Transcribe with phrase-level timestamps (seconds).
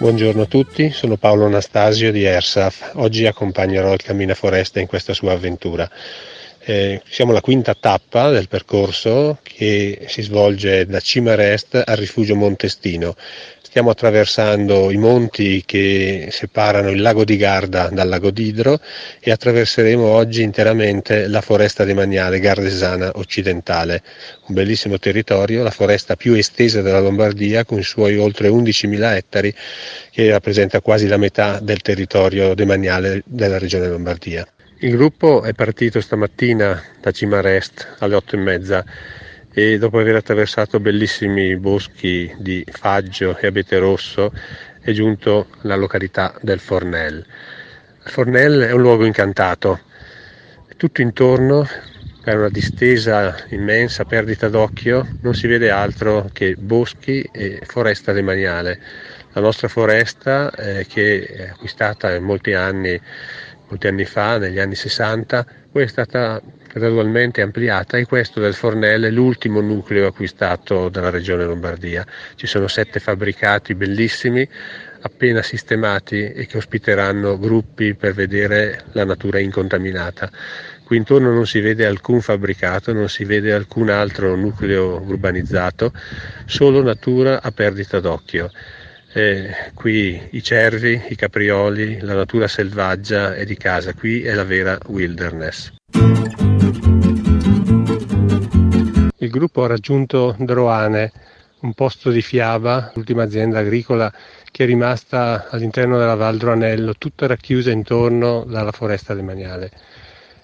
[0.00, 2.92] Buongiorno a tutti, sono Paolo Anastasio di ERSAF.
[2.98, 5.90] Oggi accompagnerò il Cammina Foreste in questa sua avventura.
[6.70, 13.16] Eh, siamo alla quinta tappa del percorso che si svolge da Cimarest al rifugio Montestino.
[13.62, 18.80] Stiamo attraversando i monti che separano il lago di Garda dal lago d'Idro
[19.18, 24.02] e attraverseremo oggi interamente la foresta demaniale gardesana occidentale,
[24.48, 29.54] un bellissimo territorio, la foresta più estesa della Lombardia con i suoi oltre 11.000 ettari
[30.10, 34.46] che rappresenta quasi la metà del territorio demaniale della regione Lombardia.
[34.80, 38.84] Il gruppo è partito stamattina da Cimarest alle 8 e mezza
[39.52, 44.32] e dopo aver attraversato bellissimi boschi di faggio e abete rosso
[44.80, 47.26] è giunto alla località del Fornel.
[48.04, 49.80] Fornel è un luogo incantato,
[50.76, 51.66] tutto intorno
[52.22, 58.78] per una distesa immensa, perdita d'occhio, non si vede altro che boschi e foresta demaniale.
[59.32, 63.00] La nostra foresta eh, che è acquistata in molti anni
[63.68, 66.40] molti anni fa, negli anni 60, poi è stata
[66.72, 72.06] gradualmente ampliata e questo del Fornello è l'ultimo nucleo acquistato dalla regione Lombardia.
[72.34, 74.48] Ci sono sette fabbricati bellissimi,
[75.00, 80.30] appena sistemati e che ospiteranno gruppi per vedere la natura incontaminata.
[80.84, 85.92] Qui intorno non si vede alcun fabbricato, non si vede alcun altro nucleo urbanizzato,
[86.46, 88.50] solo natura a perdita d'occhio.
[89.10, 94.44] Eh, qui i cervi, i caprioli, la natura selvaggia è di casa, qui è la
[94.44, 95.72] vera wilderness.
[99.16, 101.10] Il gruppo ha raggiunto Droane,
[101.60, 104.12] un posto di fiaba, l'ultima azienda agricola
[104.52, 109.70] che è rimasta all'interno della Val Droanello, tutta racchiusa intorno dalla foresta demaniale.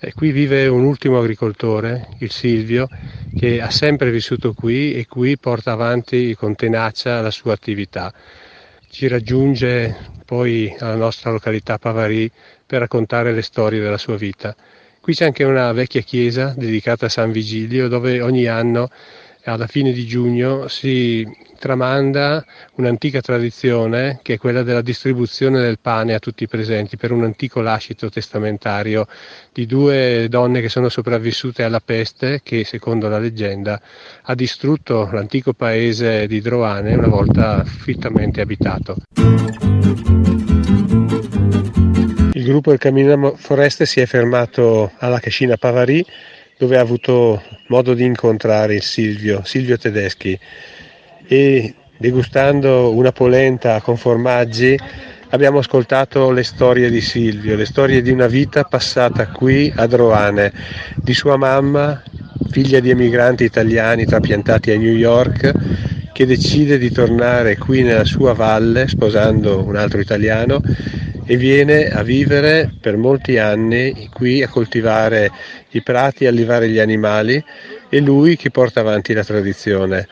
[0.00, 2.88] E qui vive un ultimo agricoltore, il Silvio,
[3.36, 8.12] che ha sempre vissuto qui e qui porta avanti con tenacia la sua attività
[8.90, 12.30] ci raggiunge poi alla nostra località Pavarì
[12.66, 14.54] per raccontare le storie della sua vita.
[15.00, 18.90] Qui c'è anche una vecchia chiesa dedicata a San Vigilio dove ogni anno
[19.44, 21.26] alla fine di giugno si
[21.58, 22.44] tramanda
[22.74, 27.24] un'antica tradizione che è quella della distribuzione del pane a tutti i presenti per un
[27.24, 29.06] antico lascito testamentario
[29.52, 33.80] di due donne che sono sopravvissute alla peste che secondo la leggenda
[34.22, 38.96] ha distrutto l'antico paese di Droane una volta fittamente abitato.
[42.34, 46.04] Il gruppo del Cammino Foreste si è fermato alla Cascina Pavarì
[46.58, 50.38] dove ha avuto modo di incontrare il Silvio, Silvio Tedeschi.
[51.26, 54.78] E degustando una polenta con formaggi
[55.30, 60.52] abbiamo ascoltato le storie di Silvio, le storie di una vita passata qui a Droane,
[60.96, 62.02] di sua mamma,
[62.50, 65.52] figlia di emigranti italiani trapiantati a New York,
[66.12, 70.60] che decide di tornare qui nella sua valle sposando un altro italiano
[71.30, 75.30] e viene a vivere per molti anni qui a coltivare
[75.72, 77.44] i prati, a allevare gli animali
[77.90, 80.08] e lui che porta avanti la tradizione.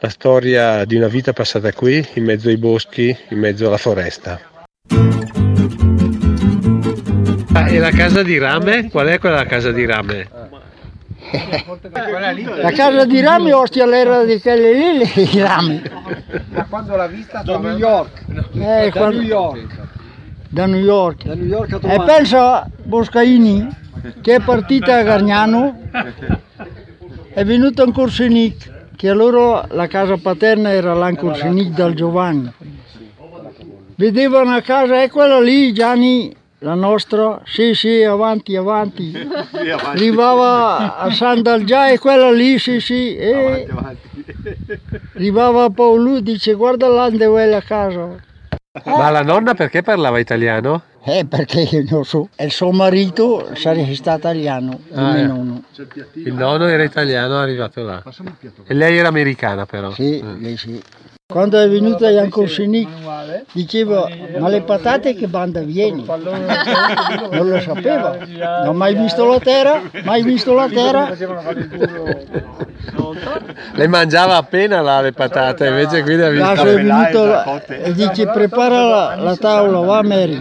[0.00, 4.40] La storia di una vita passata qui, in mezzo ai boschi, in mezzo alla foresta.
[7.52, 8.90] Ah, e la casa di rame?
[8.90, 10.28] Qual è quella casa di rame?
[12.60, 15.80] La casa di rame ostia l'era di quelle lì, i rami.
[16.48, 17.42] Ma quando l'ha vista?
[17.42, 18.24] Da New York.
[18.54, 19.16] Eh, da quando...
[19.16, 19.79] New York
[20.50, 21.24] da New York.
[21.24, 23.78] Da New York e pensa Boscaini
[24.20, 25.78] che è partita a Gargnano,
[27.32, 32.52] è venuta in Corsenic, che allora la casa paterna era là in Corsenic dal Giovanni.
[33.94, 39.12] Vedeva una casa, è quella lì Gianni, la nostra, sì sì, avanti, avanti.
[39.84, 43.14] Arrivava a San Dalgia e quella lì, sì sì.
[43.16, 43.68] E
[45.14, 48.28] arrivava Paolo, dice guarda là dove è la casa.
[48.84, 50.82] Ma la nonna perché parlava italiano?
[51.02, 55.26] Eh, perché non so, il suo marito sarebbe stato italiano, Ah, il eh.
[55.26, 55.62] nonno.
[56.12, 58.00] Il nonno era italiano, è arrivato là.
[58.66, 59.90] E lei era americana però.
[59.90, 60.36] Sì, Eh.
[60.38, 60.80] lei sì.
[61.30, 62.88] Quando è venuto Jan Corsinic
[63.52, 66.04] dicevo ma le patate che banda vieni?
[67.30, 71.12] Non lo sapevo, non ho mai visto la terra, mai visto la terra.
[73.72, 76.70] Le mangiava appena là, le patate, invece qui le ha viste.
[76.70, 80.40] è venuto e dice prepara la, la tavola, va Mary,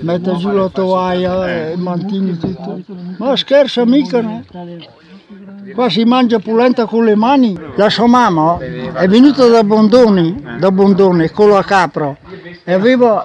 [0.00, 2.80] mette giù la tovaia, i mantini tutto.
[3.18, 4.42] Ma scherza mica no?
[5.74, 7.58] Qua si mangia polenta con le mani.
[7.76, 12.14] La sua mamma è venuta da Bondoni, da Bondone con la capra
[12.64, 13.24] e aveva,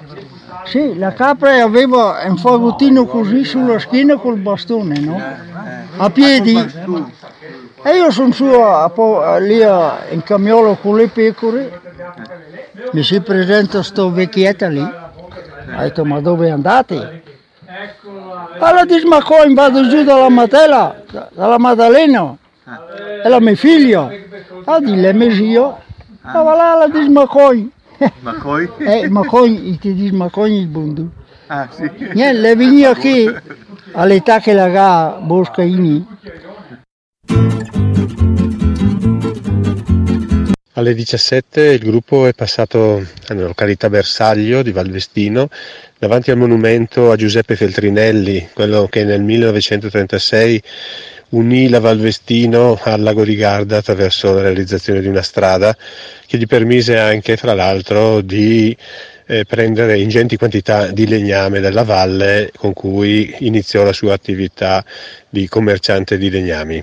[0.64, 5.20] sì, la capra aveva un fagottino così sulla schiena col bastone, no?
[5.96, 6.56] A piedi.
[7.84, 11.80] E io sono su a- a- lì a- in camiolo con le pecore,
[12.92, 17.22] mi si presenta sto vecchietta lì, ha detto ma dove andate?
[18.64, 22.36] Allora ma come vado giù dalla Matela, dalla Maddalena,
[23.24, 24.08] e la mia figlia,
[24.64, 25.78] ah di le mio zio,
[26.22, 27.70] ah va là la dice ma come?
[28.20, 28.70] Ma poi?
[28.78, 31.10] Eh, ma come, ti dice ma come il bundu?
[31.48, 31.90] Ah sì.
[32.12, 33.28] Niente, le veniva qui
[33.94, 36.06] all'età che la ga Boscaini,
[40.74, 45.50] Alle 17 il gruppo è passato nella località Bersaglio di Valvestino
[45.98, 50.62] davanti al monumento a Giuseppe Feltrinelli, quello che nel 1936
[51.30, 55.76] unì la Valvestino al lago di Garda attraverso la realizzazione di una strada
[56.26, 58.74] che gli permise anche, fra l'altro, di
[59.26, 64.82] eh, prendere ingenti quantità di legname dalla valle con cui iniziò la sua attività
[65.28, 66.82] di commerciante di legnami.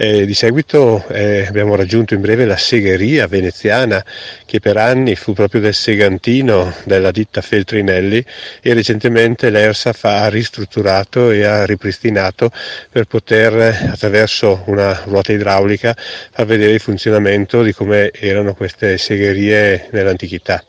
[0.00, 4.04] Eh, di seguito eh, abbiamo raggiunto in breve la segheria veneziana
[4.46, 8.24] che per anni fu proprio del segantino della ditta Feltrinelli
[8.62, 12.52] e recentemente l'ERSAF ha ristrutturato e ha ripristinato
[12.92, 19.88] per poter attraverso una ruota idraulica far vedere il funzionamento di come erano queste segherie
[19.90, 20.62] nell'antichità.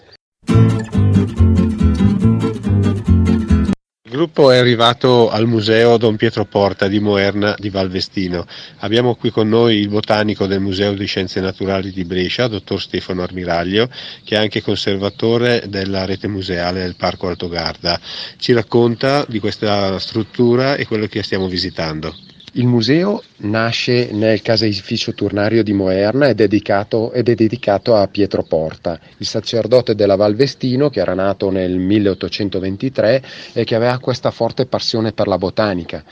[4.19, 8.45] Gruppo è arrivato al museo Don Pietro Porta di Moerna di Valvestino.
[8.79, 13.21] Abbiamo qui con noi il botanico del Museo di Scienze Naturali di Brescia, dottor Stefano
[13.21, 13.89] Armiraglio,
[14.25, 17.97] che è anche conservatore della rete museale del Parco Altogarda.
[18.35, 22.13] Ci racconta di questa struttura e quello che stiamo visitando.
[22.53, 28.07] Il museo nasce nel caseificio turnario di Moerna ed è dedicato, ed è dedicato a
[28.07, 33.23] Pietro Porta, il sacerdote della Valvestino che era nato nel 1823
[33.53, 36.03] e che aveva questa forte passione per la botanica.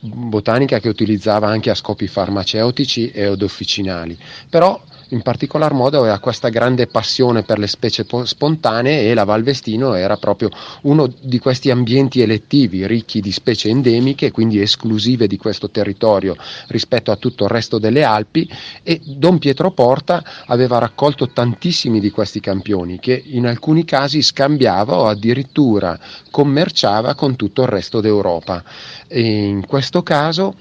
[0.00, 4.18] Botanica che utilizzava anche a scopi farmaceutici ed officinali,
[4.50, 9.24] però in particolar modo aveva questa grande passione per le specie po- spontanee e la
[9.24, 10.50] Valvestino era proprio
[10.82, 16.36] uno di questi ambienti elettivi ricchi di specie endemiche, quindi esclusive di questo territorio
[16.68, 18.48] rispetto a tutto il resto delle Alpi
[18.82, 24.96] e Don Pietro Porta aveva raccolto tantissimi di questi campioni che in alcuni casi scambiava
[24.96, 25.98] o addirittura
[26.30, 28.62] commerciava con tutto il resto d'Europa.
[29.06, 30.54] E in questo caso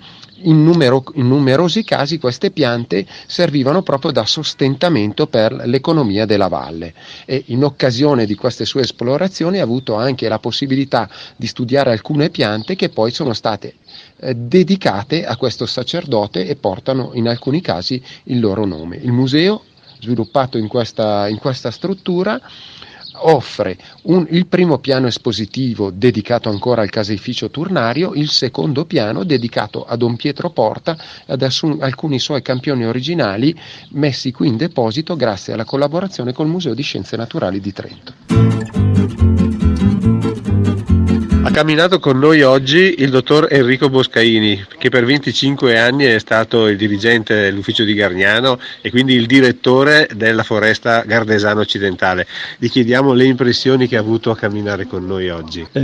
[0.44, 6.94] in, numero- in, numerosi casi queste piante servivano proprio da sostentamento per l'economia della valle
[7.26, 12.30] e in occasione di queste sue esplorazioni ha avuto anche la possibilità di studiare alcune
[12.30, 13.76] piante che poi sono state
[14.18, 18.98] eh, dedicate a questo sacerdote e portano in alcuni casi il loro nome.
[18.98, 19.64] Il museo,
[20.00, 22.40] sviluppato in questa, in questa struttura,
[23.16, 29.86] offre un, il primo piano espositivo dedicato ancora al caseificio turnario, il secondo piano dedicato
[29.86, 33.56] a Don Pietro Porta e ad assun- alcuni suoi campioni originali
[33.92, 38.14] messi qui in deposito grazie alla collaborazione col Museo di Scienze Naturali di Trento.
[41.54, 46.78] Camminato con noi oggi il dottor Enrico Boscaini, che per 25 anni è stato il
[46.78, 52.26] dirigente dell'ufficio di Gargnano e quindi il direttore della foresta gardesana occidentale.
[52.58, 55.68] Gli chiediamo le impressioni che ha avuto a camminare con noi oggi.
[55.74, 55.82] Eh,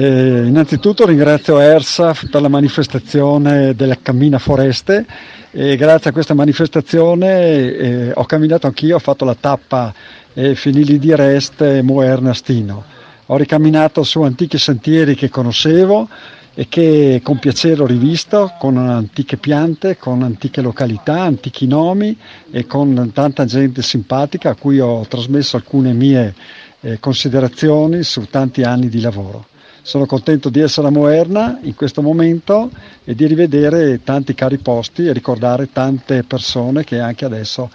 [0.48, 5.06] innanzitutto ringrazio ERSAF per la manifestazione della Cammina Foreste
[5.52, 9.94] e grazie a questa manifestazione eh, ho camminato anch'io, ho fatto la tappa
[10.34, 12.98] eh, Finili di Reste Moerna Stino.
[13.32, 16.10] Ho ricamminato su antichi sentieri che conoscevo
[16.56, 22.18] e che con piacere ho rivisto, con antiche piante, con antiche località, antichi nomi
[22.50, 26.34] e con tanta gente simpatica a cui ho trasmesso alcune mie
[26.82, 29.46] eh, considerazioni su tanti anni di lavoro.
[29.84, 32.72] Sono contento di essere a Moerna in questo momento
[33.04, 37.70] e di rivedere tanti cari posti e ricordare tante persone che anche adesso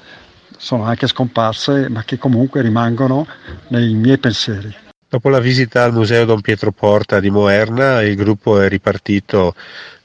[0.59, 3.25] sono anche scomparse ma che comunque rimangono
[3.69, 4.83] nei miei pensieri.
[5.15, 9.55] Dopo la visita al Museo Don Pietro Porta di Moerna, il gruppo è ripartito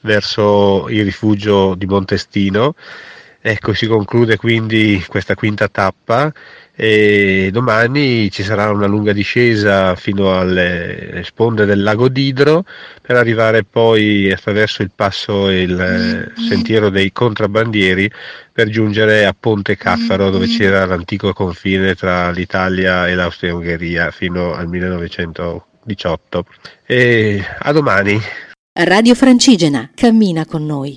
[0.02, 2.76] verso il rifugio di Montestino
[3.42, 6.30] Ecco, si conclude quindi questa quinta tappa
[6.76, 12.64] e domani ci sarà una lunga discesa fino alle sponde del lago Didro
[13.00, 18.10] per arrivare poi attraverso il passo e il sentiero dei contrabbandieri
[18.52, 24.68] per giungere a Ponte Caffaro dove c'era l'antico confine tra l'Italia e l'Austria-Ungheria fino al
[24.68, 26.44] 1918.
[26.84, 28.20] E a domani.
[28.72, 30.96] Radio Francigena, cammina con noi.